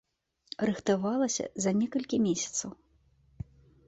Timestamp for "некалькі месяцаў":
1.81-2.69